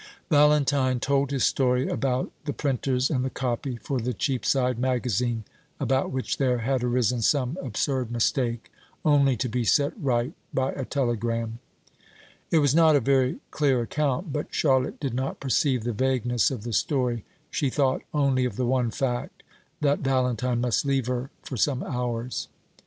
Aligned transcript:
Valentine 0.31 0.99
told 0.99 1.29
his 1.29 1.43
story 1.43 1.87
about 1.87 2.31
the 2.45 2.53
printers 2.53 3.11
and 3.11 3.23
the 3.23 3.29
copy 3.29 3.75
for 3.75 3.99
the 3.99 4.15
Cheapside 4.15 4.79
magazine, 4.79 5.43
about 5.79 6.09
which 6.09 6.37
there 6.37 6.57
had 6.57 6.83
arisen 6.83 7.21
some 7.21 7.55
absurd 7.61 8.09
mistake, 8.11 8.71
only 9.05 9.37
to 9.37 9.47
be 9.47 9.63
set 9.63 9.93
right 9.95 10.33
by 10.55 10.71
a 10.71 10.85
telegram. 10.85 11.59
It 12.49 12.57
was 12.57 12.73
not 12.73 12.95
a 12.95 12.99
very 12.99 13.41
clear 13.51 13.81
account; 13.81 14.33
but 14.33 14.47
Charlotte 14.51 14.99
did 14.99 15.13
not 15.13 15.39
perceive 15.39 15.83
the 15.83 15.93
vagueness 15.93 16.49
of 16.49 16.63
the 16.63 16.73
story; 16.73 17.23
she 17.51 17.69
thought 17.69 18.01
only 18.11 18.43
of 18.43 18.55
the 18.55 18.65
one 18.65 18.89
fact, 18.89 19.43
that 19.81 19.99
Valentine 19.99 20.61
must 20.61 20.83
leave 20.83 21.05
her 21.05 21.29
for 21.43 21.57
some 21.57 21.83
hours. 21.83 22.47